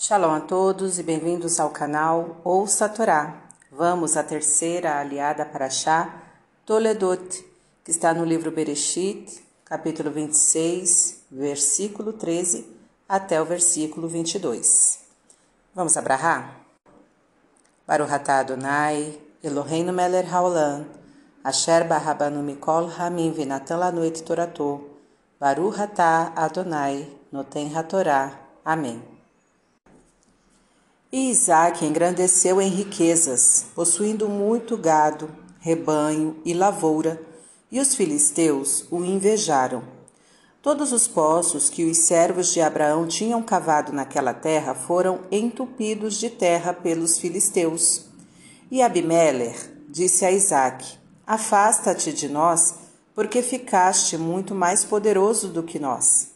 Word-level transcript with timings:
Shalom 0.00 0.32
a 0.32 0.38
todos 0.38 1.00
e 1.00 1.02
bem-vindos 1.02 1.58
ao 1.58 1.70
canal 1.70 2.36
Ouça 2.44 2.84
a 2.84 2.88
Torá. 2.88 3.34
Vamos 3.68 4.16
à 4.16 4.22
terceira 4.22 5.00
aliada 5.00 5.44
para 5.44 5.68
Chá, 5.68 6.22
Toledot, 6.64 7.44
que 7.82 7.90
está 7.90 8.14
no 8.14 8.24
livro 8.24 8.52
Bereshit, 8.52 9.44
capítulo 9.64 10.12
26, 10.12 11.24
versículo 11.32 12.12
13 12.12 12.64
até 13.08 13.42
o 13.42 13.44
versículo 13.44 14.06
22. 14.06 15.00
Vamos 15.74 15.96
abrahar? 15.96 16.60
Baruch 17.84 18.12
atah 18.12 18.38
Adonai, 18.38 19.18
Eloheinu 19.42 19.92
melech 19.92 20.30
haolam, 20.30 20.86
asher 21.42 21.82
barabanu 21.88 22.40
mikol 22.40 22.88
hamim 22.88 23.32
vinatan 23.32 23.80
lanu 23.80 24.04
et 24.04 24.22
torato, 24.22 24.80
Baruch 25.40 25.80
atah 25.80 26.32
Adonai, 26.36 27.10
noten 27.32 27.74
hatorá. 27.74 28.46
Amém. 28.64 29.17
E 31.10 31.30
Isaac 31.30 31.86
engrandeceu 31.86 32.60
em 32.60 32.68
riquezas, 32.68 33.64
possuindo 33.74 34.28
muito 34.28 34.76
gado, 34.76 35.30
rebanho 35.58 36.36
e 36.44 36.52
lavoura, 36.52 37.18
e 37.72 37.80
os 37.80 37.94
filisteus 37.94 38.84
o 38.90 39.02
invejaram. 39.02 39.82
Todos 40.60 40.92
os 40.92 41.08
poços 41.08 41.70
que 41.70 41.86
os 41.86 41.96
servos 41.96 42.52
de 42.52 42.60
Abraão 42.60 43.06
tinham 43.06 43.42
cavado 43.42 43.90
naquela 43.90 44.34
terra 44.34 44.74
foram 44.74 45.20
entupidos 45.30 46.18
de 46.18 46.28
terra 46.28 46.74
pelos 46.74 47.16
filisteus. 47.16 48.04
E 48.70 48.82
Abimelech 48.82 49.58
disse 49.88 50.26
a 50.26 50.30
Isaque: 50.30 50.98
Afasta-te 51.26 52.12
de 52.12 52.28
nós, 52.28 52.74
porque 53.14 53.40
ficaste 53.40 54.18
muito 54.18 54.54
mais 54.54 54.84
poderoso 54.84 55.48
do 55.48 55.62
que 55.62 55.78
nós. 55.78 56.32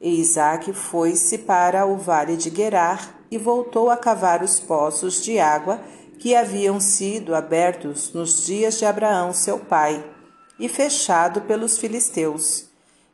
E 0.00 0.20
Isaque 0.20 0.72
foi-se 0.72 1.38
para 1.38 1.86
o 1.86 1.96
vale 1.96 2.36
de 2.36 2.50
Gerar 2.50 3.15
e 3.30 3.38
voltou 3.38 3.90
a 3.90 3.96
cavar 3.96 4.42
os 4.42 4.60
poços 4.60 5.22
de 5.22 5.38
água 5.38 5.80
que 6.18 6.34
haviam 6.34 6.80
sido 6.80 7.34
abertos 7.34 8.12
nos 8.12 8.46
dias 8.46 8.78
de 8.78 8.84
Abraão, 8.84 9.32
seu 9.32 9.58
pai, 9.58 10.04
e 10.58 10.68
fechado 10.68 11.42
pelos 11.42 11.78
filisteus. 11.78 12.66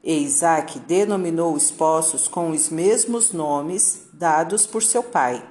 E 0.02 0.22
Isaac 0.22 0.78
denominou 0.80 1.52
os 1.54 1.70
poços 1.70 2.28
com 2.28 2.50
os 2.50 2.68
mesmos 2.68 3.32
nomes 3.32 4.08
dados 4.12 4.66
por 4.66 4.82
seu 4.82 5.02
pai. 5.02 5.44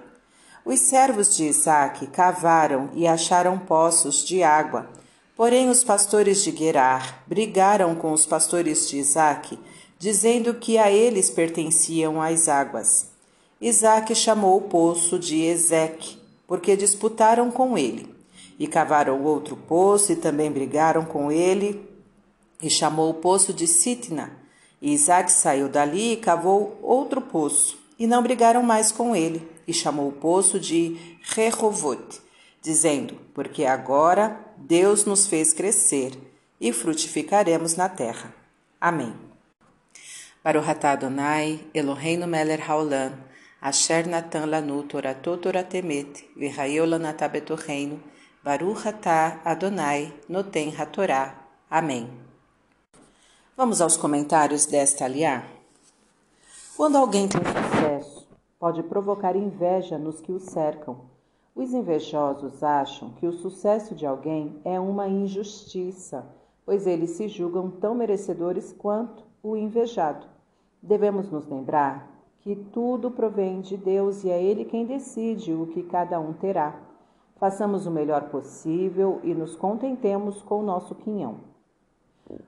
Os 0.63 0.79
servos 0.79 1.35
de 1.35 1.45
Isaac 1.45 2.07
cavaram 2.07 2.89
e 2.93 3.07
acharam 3.07 3.57
poços 3.57 4.25
de 4.25 4.43
água. 4.43 4.89
Porém, 5.35 5.69
os 5.69 5.83
pastores 5.83 6.43
de 6.43 6.55
Gerar 6.55 7.23
brigaram 7.25 7.95
com 7.95 8.11
os 8.11 8.25
pastores 8.25 8.87
de 8.89 8.97
Isaac, 8.97 9.57
dizendo 9.97 10.53
que 10.53 10.77
a 10.77 10.91
eles 10.91 11.29
pertenciam 11.29 12.21
as 12.21 12.47
águas. 12.47 13.10
Isaac 13.61 14.15
chamou 14.15 14.57
o 14.57 14.61
poço 14.61 15.19
de 15.19 15.43
Ezeque, 15.43 16.17
porque 16.47 16.75
disputaram 16.75 17.51
com 17.51 17.77
ele. 17.77 18.11
E 18.57 18.65
cavaram 18.65 19.23
outro 19.23 19.55
poço 19.55 20.11
e 20.11 20.15
também 20.15 20.51
brigaram 20.51 21.05
com 21.05 21.31
ele, 21.31 21.87
e 22.59 22.71
chamou 22.71 23.11
o 23.11 23.13
poço 23.13 23.53
de 23.53 23.67
Sitna. 23.67 24.35
E 24.81 24.91
Isaac 24.93 25.31
saiu 25.31 25.69
dali 25.69 26.13
e 26.13 26.17
cavou 26.17 26.79
outro 26.81 27.21
poço, 27.21 27.77
e 27.99 28.07
não 28.07 28.23
brigaram 28.23 28.63
mais 28.63 28.91
com 28.91 29.15
ele, 29.15 29.47
e 29.67 29.73
chamou 29.73 30.09
o 30.09 30.13
poço 30.13 30.59
de 30.59 30.97
Rehovot, 31.21 32.19
dizendo: 32.63 33.15
Porque 33.31 33.63
agora 33.63 34.39
Deus 34.57 35.05
nos 35.05 35.27
fez 35.27 35.53
crescer 35.53 36.17
e 36.59 36.73
frutificaremos 36.73 37.75
na 37.75 37.87
terra. 37.87 38.33
Amém. 38.79 39.13
Baruch 40.43 40.67
atah 40.67 40.93
Adonai, 40.93 41.59
Eloheinu 41.75 42.25
melech 42.25 42.63
haolam, 42.63 43.13
Asher 43.63 44.07
Natan 44.07 44.47
Lanu 44.47 44.81
Toratot 44.81 45.39
Toratemet, 45.39 46.27
Virraeu 46.35 46.83
Lanatá 46.83 47.27
Betorreino, 47.27 48.01
Baruch 48.43 48.87
Atah 48.87 49.39
Adonai, 49.45 50.11
Noten 50.27 50.73
Hatorá. 50.75 51.45
Amém. 51.69 52.09
Vamos 53.55 53.79
aos 53.79 53.95
comentários 53.95 54.65
desta 54.65 55.05
aliá. 55.05 55.43
Quando 56.75 56.97
alguém 56.97 57.27
tem 57.27 57.39
sucesso, 57.39 58.27
pode 58.59 58.81
provocar 58.81 59.35
inveja 59.35 59.95
nos 59.95 60.19
que 60.19 60.31
o 60.31 60.39
cercam. 60.39 61.01
Os 61.55 61.71
invejosos 61.71 62.63
acham 62.63 63.11
que 63.11 63.27
o 63.27 63.31
sucesso 63.31 63.93
de 63.93 64.07
alguém 64.07 64.59
é 64.65 64.79
uma 64.79 65.07
injustiça, 65.07 66.25
pois 66.65 66.87
eles 66.87 67.11
se 67.11 67.27
julgam 67.27 67.69
tão 67.69 67.93
merecedores 67.93 68.73
quanto 68.73 69.23
o 69.43 69.55
invejado. 69.55 70.25
Devemos 70.81 71.29
nos 71.29 71.47
lembrar 71.47 72.10
que 72.41 72.55
tudo 72.55 73.11
provém 73.11 73.61
de 73.61 73.77
Deus 73.77 74.23
e 74.23 74.29
é 74.29 74.43
Ele 74.43 74.65
quem 74.65 74.85
decide 74.85 75.53
o 75.53 75.67
que 75.67 75.83
cada 75.83 76.19
um 76.19 76.33
terá. 76.33 76.79
Façamos 77.35 77.85
o 77.85 77.91
melhor 77.91 78.29
possível 78.29 79.19
e 79.23 79.33
nos 79.33 79.55
contentemos 79.55 80.41
com 80.41 80.59
o 80.59 80.63
nosso 80.63 80.93
quinhão. 80.95 81.37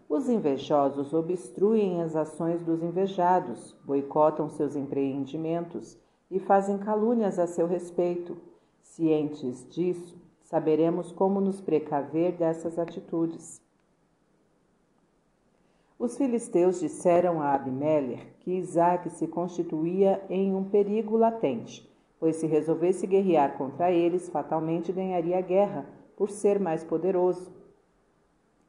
Os 0.08 0.30
invejosos 0.30 1.14
obstruem 1.14 2.02
as 2.02 2.16
ações 2.16 2.62
dos 2.64 2.82
invejados, 2.82 3.76
boicotam 3.84 4.50
seus 4.50 4.76
empreendimentos 4.76 5.98
e 6.30 6.40
fazem 6.40 6.78
calúnias 6.78 7.38
a 7.38 7.48
seu 7.48 7.68
respeito. 7.68 8.38
Cientes 8.82 9.68
disso, 9.70 10.16
saberemos 10.44 11.12
como 11.12 11.42
nos 11.42 11.60
precaver 11.60 12.34
dessas 12.34 12.78
atitudes. 12.80 13.63
Os 16.04 16.18
filisteus 16.18 16.82
disseram 16.82 17.40
a 17.40 17.54
Abimelech 17.54 18.28
que 18.42 18.52
Isaac 18.52 19.10
se 19.10 19.26
constituía 19.26 20.22
em 20.30 20.54
um 20.54 20.66
perigo 20.66 21.16
latente, 21.16 21.90
pois 22.20 22.36
se 22.36 22.46
resolvesse 22.46 23.08
guerrear 23.08 23.58
contra 23.58 23.90
eles, 23.90 24.28
fatalmente 24.28 24.92
ganharia 24.92 25.38
a 25.38 25.42
guerra, 25.42 25.86
por 26.18 26.30
ser 26.30 26.60
mais 26.60 26.84
poderoso. 26.84 27.50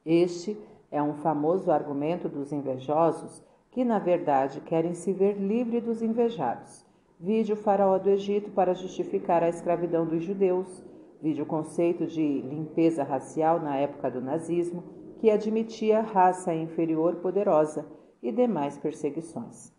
Este 0.07 0.57
é 0.93 1.03
um 1.03 1.15
famoso 1.15 1.73
argumento 1.73 2.29
dos 2.29 2.53
invejosos, 2.53 3.43
que 3.73 3.85
na 3.85 3.99
verdade 3.99 4.61
querem 4.61 4.95
se 4.95 5.13
ver 5.13 5.37
livre 5.37 5.81
dos 5.81 6.03
invejados. 6.03 6.87
Vide 7.19 7.53
o 7.53 7.57
faraó 7.57 7.99
do 7.99 8.11
Egito 8.11 8.53
para 8.53 8.75
justificar 8.75 9.43
a 9.43 9.49
escravidão 9.49 10.07
dos 10.07 10.23
judeus. 10.23 10.85
Vide 11.21 11.43
o 11.43 11.47
conceito 11.47 12.07
de 12.07 12.43
limpeza 12.43 13.03
racial 13.03 13.59
na 13.59 13.77
época 13.77 14.09
do 14.09 14.21
nazismo 14.21 15.03
que 15.25 15.31
admitia 15.31 16.03
raça 16.03 16.53
inferior 16.55 17.15
poderosa 17.15 17.87
e 18.23 18.31
demais 18.31 18.77
perseguições. 18.77 19.73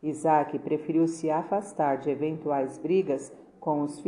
Isaac 0.00 0.56
preferiu 0.60 1.08
se 1.08 1.28
afastar 1.28 1.96
de 1.96 2.08
eventuais 2.08 2.78
brigas 2.78 3.32
com 3.58 3.82
os, 3.82 4.00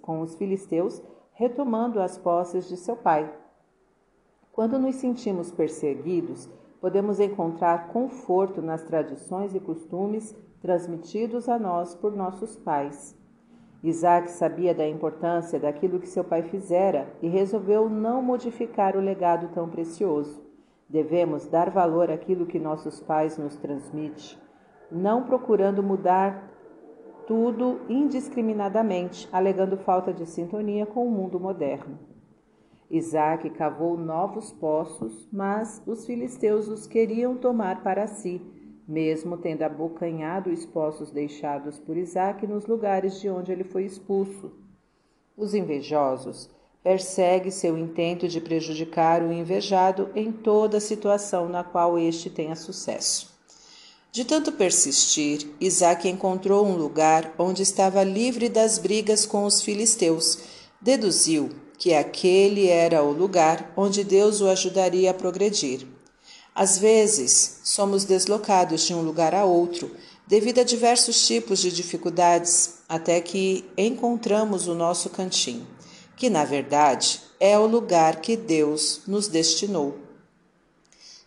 com 0.00 0.20
os 0.20 0.36
filisteus, 0.36 1.02
retomando 1.32 2.00
as 2.00 2.16
posses 2.16 2.68
de 2.68 2.76
seu 2.76 2.94
pai. 2.94 3.28
Quando 4.52 4.78
nos 4.78 4.94
sentimos 4.94 5.50
perseguidos, 5.50 6.48
podemos 6.80 7.18
encontrar 7.18 7.88
conforto 7.88 8.62
nas 8.62 8.84
tradições 8.84 9.52
e 9.52 9.58
costumes 9.58 10.32
transmitidos 10.60 11.48
a 11.48 11.58
nós 11.58 11.96
por 11.96 12.14
nossos 12.14 12.56
pais. 12.56 13.19
Isaac 13.82 14.30
sabia 14.30 14.74
da 14.74 14.86
importância 14.86 15.58
daquilo 15.58 15.98
que 15.98 16.06
seu 16.06 16.22
pai 16.22 16.42
fizera 16.42 17.08
e 17.22 17.28
resolveu 17.28 17.88
não 17.88 18.20
modificar 18.20 18.94
o 18.94 19.00
legado 19.00 19.48
tão 19.54 19.68
precioso. 19.70 20.42
Devemos 20.88 21.46
dar 21.46 21.70
valor 21.70 22.10
àquilo 22.10 22.44
que 22.44 22.58
nossos 22.58 23.00
pais 23.00 23.38
nos 23.38 23.56
transmitem, 23.56 24.36
não 24.92 25.22
procurando 25.22 25.82
mudar 25.82 26.50
tudo 27.26 27.80
indiscriminadamente, 27.88 29.28
alegando 29.32 29.78
falta 29.78 30.12
de 30.12 30.26
sintonia 30.26 30.84
com 30.84 31.06
o 31.06 31.10
mundo 31.10 31.40
moderno. 31.40 31.98
Isaac 32.90 33.48
cavou 33.50 33.96
novos 33.96 34.52
poços, 34.52 35.28
mas 35.32 35.80
os 35.86 36.04
filisteus 36.04 36.68
os 36.68 36.86
queriam 36.86 37.36
tomar 37.36 37.82
para 37.82 38.06
si 38.08 38.42
mesmo 38.90 39.36
tendo 39.36 39.62
abocanhado 39.62 40.50
os 40.50 40.66
poços 40.66 41.12
deixados 41.12 41.78
por 41.78 41.96
Isaac 41.96 42.44
nos 42.44 42.66
lugares 42.66 43.20
de 43.20 43.30
onde 43.30 43.52
ele 43.52 43.62
foi 43.62 43.84
expulso. 43.84 44.50
Os 45.36 45.54
invejosos 45.54 46.50
perseguem 46.82 47.52
seu 47.52 47.78
intento 47.78 48.26
de 48.26 48.40
prejudicar 48.40 49.22
o 49.22 49.32
invejado 49.32 50.10
em 50.14 50.32
toda 50.32 50.80
situação 50.80 51.48
na 51.48 51.62
qual 51.62 51.96
este 51.96 52.28
tenha 52.28 52.56
sucesso. 52.56 53.30
De 54.10 54.24
tanto 54.24 54.50
persistir, 54.50 55.46
Isaac 55.60 56.08
encontrou 56.08 56.66
um 56.66 56.74
lugar 56.74 57.32
onde 57.38 57.62
estava 57.62 58.02
livre 58.02 58.48
das 58.48 58.76
brigas 58.76 59.24
com 59.24 59.44
os 59.44 59.62
filisteus. 59.62 60.38
Deduziu 60.80 61.50
que 61.78 61.94
aquele 61.94 62.66
era 62.66 63.04
o 63.04 63.12
lugar 63.12 63.72
onde 63.76 64.02
Deus 64.02 64.40
o 64.40 64.48
ajudaria 64.48 65.12
a 65.12 65.14
progredir. 65.14 65.86
Às 66.54 66.78
vezes, 66.78 67.60
somos 67.62 68.04
deslocados 68.04 68.82
de 68.82 68.94
um 68.94 69.02
lugar 69.02 69.34
a 69.34 69.44
outro 69.44 69.90
devido 70.26 70.60
a 70.60 70.64
diversos 70.64 71.26
tipos 71.26 71.58
de 71.58 71.72
dificuldades 71.72 72.78
até 72.88 73.20
que 73.20 73.64
encontramos 73.76 74.68
o 74.68 74.74
nosso 74.74 75.10
cantinho, 75.10 75.66
que 76.16 76.30
na 76.30 76.44
verdade 76.44 77.20
é 77.40 77.58
o 77.58 77.66
lugar 77.66 78.20
que 78.20 78.36
Deus 78.36 79.02
nos 79.06 79.26
destinou. 79.26 79.98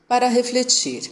Para 0.08 0.28
refletir, 0.28 1.12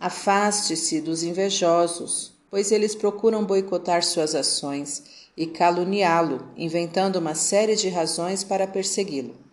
afaste-se 0.00 1.00
dos 1.00 1.22
invejosos, 1.22 2.32
pois 2.50 2.72
eles 2.72 2.94
procuram 2.94 3.44
boicotar 3.44 4.02
suas 4.02 4.34
ações 4.34 5.02
e 5.36 5.46
caluniá-lo, 5.46 6.48
inventando 6.56 7.16
uma 7.16 7.34
série 7.34 7.76
de 7.76 7.88
razões 7.88 8.42
para 8.42 8.66
persegui-lo. 8.66 9.47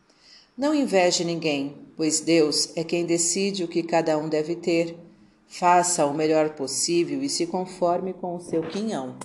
Não 0.57 0.73
inveje 0.73 1.25
ninguém, 1.25 1.75
pois 1.97 2.21
Deus 2.21 2.69
é 2.77 2.83
quem 2.83 3.05
decide 3.05 3.65
o 3.65 3.67
que 3.67 3.83
cada 3.83 4.17
um 4.17 4.29
deve 4.29 4.55
ter. 4.55 4.95
Faça 5.47 6.05
o 6.05 6.13
melhor 6.13 6.51
possível 6.51 7.21
e 7.21 7.27
se 7.27 7.45
conforme 7.45 8.13
com 8.13 8.37
o 8.37 8.39
seu 8.39 8.61
quinhão. 8.61 9.17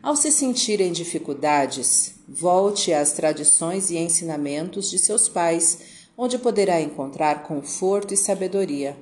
Ao 0.00 0.14
se 0.14 0.30
sentir 0.30 0.80
em 0.80 0.92
dificuldades, 0.92 2.14
volte 2.28 2.92
às 2.92 3.12
tradições 3.12 3.90
e 3.90 3.96
ensinamentos 3.96 4.90
de 4.90 4.98
seus 4.98 5.28
pais, 5.28 5.78
onde 6.16 6.38
poderá 6.38 6.80
encontrar 6.80 7.42
conforto 7.42 8.14
e 8.14 8.16
sabedoria. 8.16 8.96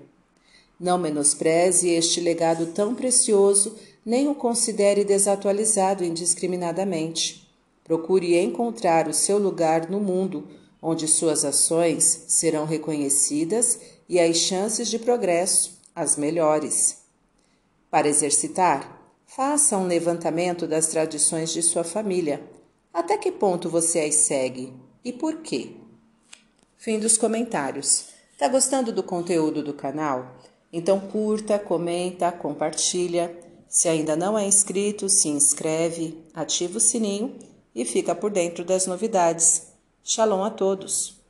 Não 0.81 0.96
menospreze 0.96 1.90
este 1.90 2.19
legado 2.19 2.69
tão 2.69 2.94
precioso, 2.94 3.76
nem 4.06 4.26
o 4.26 4.34
considere 4.34 5.05
desatualizado 5.05 6.02
indiscriminadamente. 6.02 7.46
Procure 7.84 8.38
encontrar 8.40 9.06
o 9.06 9.12
seu 9.12 9.37
lugar 9.37 9.90
no 9.90 10.00
mundo, 10.00 10.48
onde 10.82 11.06
suas 11.06 11.44
ações 11.44 12.25
serão 12.26 12.64
reconhecidas 12.64 13.79
e 14.08 14.19
as 14.19 14.37
chances 14.37 14.88
de 14.88 14.99
progresso 14.99 15.81
as 15.94 16.17
melhores. 16.17 16.99
Para 17.90 18.08
exercitar, 18.08 19.00
faça 19.26 19.76
um 19.76 19.87
levantamento 19.87 20.67
das 20.67 20.88
tradições 20.88 21.52
de 21.52 21.62
sua 21.62 21.84
família. 21.84 22.43
Até 22.93 23.17
que 23.17 23.31
ponto 23.31 23.69
você 23.69 24.00
as 24.00 24.17
segue 24.17 24.73
e 25.05 25.12
por 25.12 25.37
quê? 25.43 25.76
Fim 26.76 26.99
dos 26.99 27.17
comentários. 27.17 28.06
Tá 28.38 28.49
gostando 28.49 28.93
do 28.93 29.02
conteúdo 29.02 29.62
do 29.62 29.73
canal? 29.73 30.37
Então 30.73 30.99
curta, 30.99 31.58
comenta, 31.58 32.32
compartilha. 32.32 33.34
Se 33.69 33.88
ainda 33.88 34.17
não 34.17 34.38
é 34.38 34.46
inscrito, 34.46 35.08
se 35.08 35.29
inscreve, 35.29 36.19
ativa 36.34 36.79
o 36.79 36.81
sininho 36.81 37.38
e 37.75 37.84
fica 37.84 38.14
por 38.14 38.31
dentro 38.31 38.64
das 38.64 38.87
novidades. 38.87 39.71
Shalom 40.04 40.43
a 40.43 40.50
todos! 40.50 41.21